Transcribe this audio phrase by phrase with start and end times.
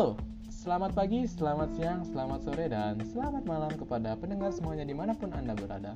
[0.00, 0.16] Halo,
[0.48, 5.28] selamat pagi, selamat siang, selamat sore, dan selamat malam kepada pendengar semuanya di mana pun
[5.28, 5.92] Anda berada.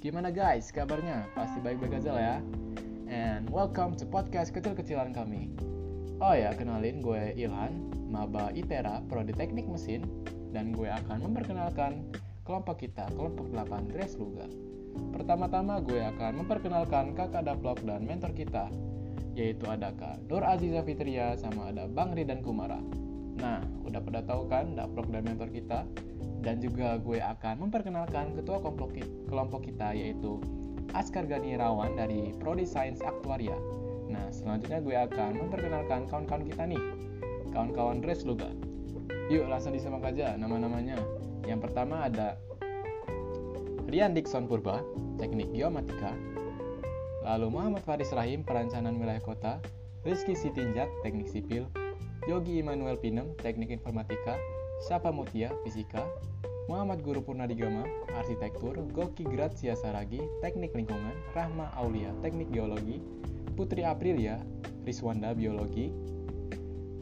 [0.00, 1.28] Gimana guys, kabarnya?
[1.36, 2.38] Pasti baik-baik aja lah ya.
[3.04, 5.52] And welcome to podcast kecil-kecilan kami.
[6.24, 10.08] Oh ya, kenalin gue Ilhan, maba ITERA, Prodi Teknik Mesin,
[10.56, 12.00] dan gue akan memperkenalkan
[12.48, 14.48] kelompok kita, kelompok 8 Dres Luga.
[15.12, 18.72] Pertama-tama gue akan memperkenalkan kakak daplok dan mentor kita,
[19.36, 22.80] yaitu ada Kak Nur Aziza Fitria sama ada Bang Ridan Kumara.
[23.38, 25.86] Nah, udah pada tahu kan daplok dan mentor kita?
[26.44, 30.38] Dan juga gue akan memperkenalkan ketua kelompok, kita yaitu
[30.92, 33.56] Askar Gani Rawan dari Prodi Sains Aktuaria.
[34.12, 36.82] Nah, selanjutnya gue akan memperkenalkan kawan-kawan kita nih,
[37.50, 38.52] kawan-kawan Dres Luga.
[39.32, 41.00] Yuk langsung disimak aja nama-namanya.
[41.48, 42.36] Yang pertama ada
[43.88, 44.84] Rian Dixon Purba,
[45.16, 46.12] Teknik Geomatika.
[47.24, 49.64] Lalu Muhammad Faris Rahim, Perencanaan Wilayah Kota.
[50.04, 51.64] Rizky Sitinjak, Teknik Sipil.
[52.24, 54.40] Yogi Immanuel Pinem, Teknik Informatika.
[54.88, 56.08] Syapa Mutia, Fisika.
[56.72, 57.84] Muhammad Guru Purnadigama,
[58.16, 58.80] Arsitektur.
[58.96, 61.12] Goki Gracia Saragi, Teknik Lingkungan.
[61.36, 63.04] Rahma Aulia, Teknik Geologi.
[63.52, 64.40] Putri Aprilia,
[64.88, 65.92] Riswanda, Biologi.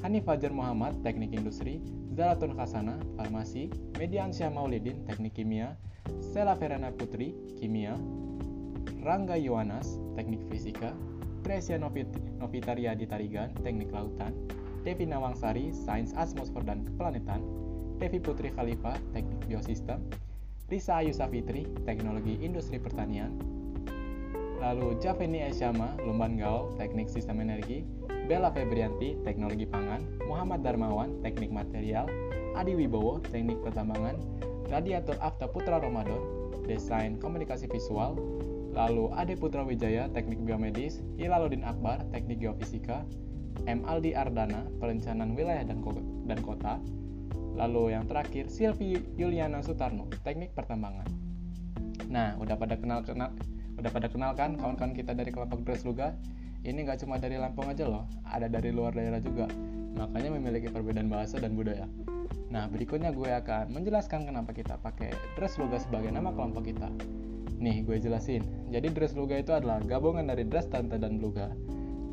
[0.02, 1.78] Hanif Fajar Muhammad, Teknik Industri.
[2.18, 3.70] Zaratun Khasana, Farmasi.
[4.02, 5.78] Mediansyah Maulidin, Teknik Kimia.
[6.18, 7.30] Stella Verena Putri,
[7.62, 7.94] Kimia,
[9.06, 10.90] Rangga Yohanas, Teknik Fisika,
[11.46, 14.34] Tresia Novitaria di Tarigan, Teknik Lautan,
[14.82, 17.42] Devi Nawangsari, Sains Atmosfer dan Keplanetan,
[18.02, 20.02] Devi Putri Khalifa, Teknik Biosistem,
[20.66, 23.30] Risa Ayu Safitri, Teknologi Industri Pertanian,
[24.58, 27.86] lalu Javeni Esyama, Lumban Gaul, Teknik Sistem Energi,
[28.26, 32.06] Bella Febrianti, Teknologi Pangan, Muhammad Darmawan, Teknik Material,
[32.58, 34.18] Adi Wibowo, Teknik Pertambangan,
[34.70, 36.18] Radiator Afta Putra Ramadan,
[36.66, 38.14] Desain Komunikasi Visual,
[38.72, 43.02] lalu Ade Putra Wijaya, Teknik Biomedis, Hilaludin Akbar, Teknik Geofisika,
[43.68, 43.86] M.
[43.86, 45.78] Aldi Ardana, Perencanaan Wilayah dan,
[46.26, 46.82] dan Kota,
[47.54, 51.06] lalu yang terakhir Silvi Yuliana Sutarno, Teknik Pertambangan.
[52.08, 53.32] Nah, udah pada kenal kenal
[53.80, 56.12] udah pada kenal kan kawan-kawan kita dari kelompok Dres Luga?
[56.62, 59.50] Ini nggak cuma dari Lampung aja loh, ada dari luar daerah juga.
[59.98, 61.90] Makanya memiliki perbedaan bahasa dan budaya.
[62.52, 66.92] Nah, berikutnya gue akan menjelaskan kenapa kita pakai dress luga sebagai nama kelompok kita.
[67.58, 68.44] Nih, gue jelasin.
[68.68, 71.50] Jadi dress luga itu adalah gabungan dari dress tanta dan luga.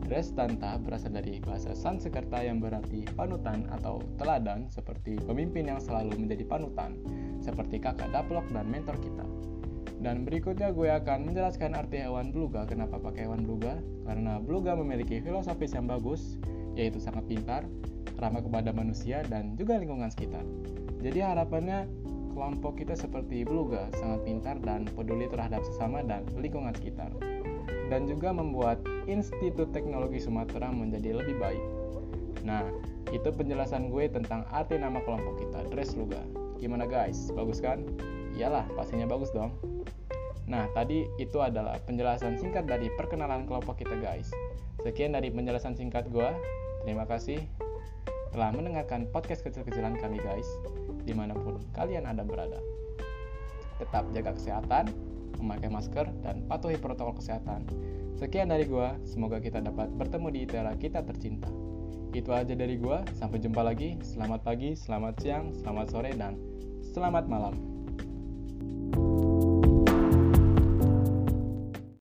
[0.06, 6.16] Dress tanta berasal dari bahasa Sanskerta yang berarti panutan atau teladan seperti pemimpin yang selalu
[6.16, 6.98] menjadi panutan,
[7.44, 9.26] seperti kakak daplok dan mentor kita.
[10.00, 12.64] Dan berikutnya gue akan menjelaskan arti hewan beluga.
[12.64, 13.76] Kenapa pakai hewan beluga?
[14.08, 16.40] Karena beluga memiliki filosofis yang bagus,
[16.80, 17.68] yaitu sangat pintar,
[18.16, 20.48] ramah kepada manusia dan juga lingkungan sekitar.
[21.04, 21.88] Jadi harapannya
[22.32, 27.12] kelompok kita seperti beluga, sangat pintar dan peduli terhadap sesama dan lingkungan sekitar.
[27.90, 31.64] Dan juga membuat Institut Teknologi Sumatera menjadi lebih baik.
[32.46, 32.66] Nah,
[33.10, 36.22] itu penjelasan gue tentang arti nama kelompok kita, Dress Luga.
[36.62, 37.34] Gimana guys?
[37.34, 37.82] Bagus kan?
[38.38, 39.58] Iyalah, pastinya bagus dong.
[40.50, 44.30] Nah, tadi itu adalah penjelasan singkat dari perkenalan kelompok kita guys.
[44.82, 46.30] Sekian dari penjelasan singkat gue.
[46.86, 47.44] Terima kasih
[48.30, 50.46] telah mendengarkan podcast kecil-kecilan kami guys,
[51.02, 52.62] di mana pun kalian ada berada.
[53.82, 54.94] Tetap jaga kesehatan,
[55.40, 57.66] memakai masker, dan patuhi protokol kesehatan.
[58.20, 61.48] Sekian dari gua, semoga kita dapat bertemu di daerah kita tercinta.
[62.12, 63.96] Itu aja dari gua, sampai jumpa lagi.
[64.04, 66.36] Selamat pagi, selamat siang, selamat sore, dan
[66.92, 67.56] selamat malam.
[68.90, 69.29] thank you